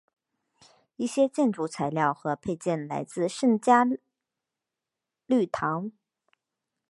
[0.95, 3.85] 一些建筑材料和配件来自圣嘉
[5.27, 5.91] 禄堂。